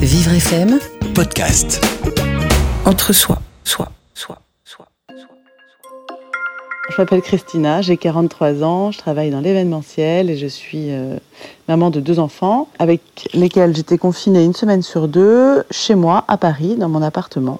[0.00, 0.78] Vivre FM,
[1.16, 1.84] podcast.
[2.86, 4.86] entre soi, soi, soi, soi,
[5.16, 5.26] soi.
[6.90, 11.16] Je m'appelle Christina, j'ai 43 ans, je travaille dans l'événementiel et je suis euh,
[11.66, 13.02] maman de deux enfants avec
[13.34, 17.58] lesquels j'étais confinée une semaine sur deux chez moi à Paris dans mon appartement.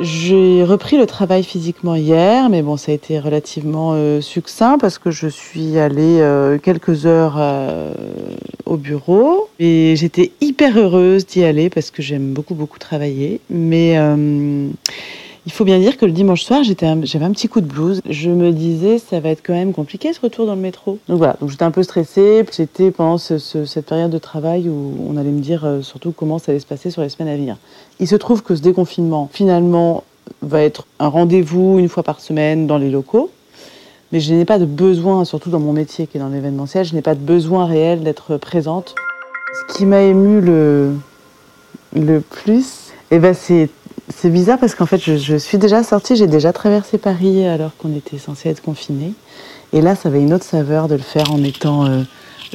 [0.00, 4.98] J'ai repris le travail physiquement hier, mais bon, ça a été relativement euh, succinct parce
[4.98, 7.94] que je suis allée euh, quelques heures euh,
[8.74, 13.40] au bureau et j'étais hyper heureuse d'y aller parce que j'aime beaucoup beaucoup travailler.
[13.48, 14.68] Mais euh,
[15.46, 18.00] il faut bien dire que le dimanche soir, j'avais un petit coup de blues.
[18.08, 20.98] Je me disais, ça va être quand même compliqué ce retour dans le métro.
[21.08, 22.44] Donc voilà, donc j'étais un peu stressée.
[22.54, 26.12] J'étais pendant ce- ce- cette période de travail où on allait me dire euh, surtout
[26.12, 27.56] comment ça allait se passer sur les semaines à venir.
[28.00, 30.02] Il se trouve que ce déconfinement, finalement,
[30.42, 33.30] va être un rendez-vous une fois par semaine dans les locaux.
[34.14, 36.94] Mais je n'ai pas de besoin, surtout dans mon métier qui est dans l'événementiel, je
[36.94, 38.94] n'ai pas de besoin réel d'être présente.
[39.52, 40.92] Ce qui m'a ému le,
[41.96, 43.70] le plus, eh ben c'est,
[44.16, 47.92] c'est bizarre parce qu'en fait, je, suis déjà sortie, j'ai déjà traversé Paris alors qu'on
[47.92, 49.14] était censé être confiné.
[49.72, 52.02] Et là, ça avait une autre saveur de le faire en étant, euh,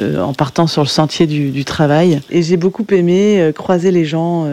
[0.00, 2.20] euh, en partant sur le sentier du, travail.
[2.30, 4.48] Et j'ai beaucoup aimé euh, croiser les gens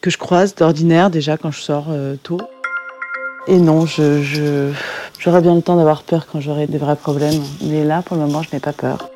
[0.00, 1.86] que je croise d'ordinaire déjà quand je sors
[2.22, 2.38] tôt.
[3.48, 4.70] Et non, je,
[5.24, 7.40] j'aurai bien le temps d'avoir peur quand j'aurai des vrais problèmes.
[7.62, 9.08] Mais là, pour le moment, je n'ai pas peur.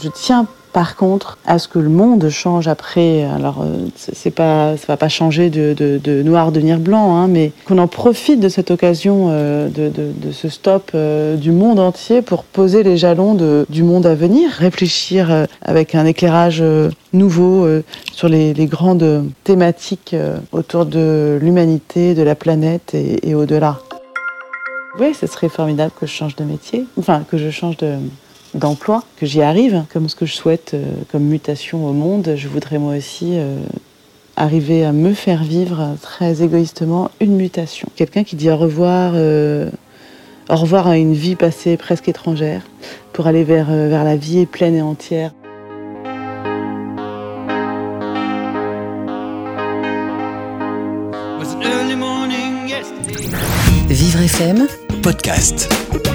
[0.00, 3.22] Je tiens par contre à ce que le monde change après.
[3.24, 7.28] Alors, euh, c'est pas, ça va pas changer de, de- de noir devenir blanc, hein,
[7.28, 11.78] mais qu'on en profite de cette occasion, euh, de, de- ce stop euh, du monde
[11.78, 13.36] entier pour poser les jalons
[13.68, 17.64] du monde à venir, réfléchir euh, avec un éclairage euh, nouveau
[18.12, 20.16] sur les, les grandes thématiques
[20.50, 23.78] autour de l'humanité, de la planète et, et au-delà.
[24.98, 27.96] Oui, ce serait formidable que je change de métier, enfin que je change de,
[28.54, 32.34] d'emploi, que j'y arrive, comme ce que je souhaite euh, comme mutation au monde.
[32.36, 33.58] Je voudrais moi aussi euh,
[34.36, 37.88] arriver à me faire vivre très égoïstement une mutation.
[37.96, 39.70] Quelqu'un qui dit au revoir, euh,
[40.48, 42.62] au revoir à une vie passée presque étrangère
[43.12, 45.32] pour aller vers, euh, vers la vie pleine et entière.
[53.88, 54.66] Vivre FM,
[55.04, 56.13] Podcast.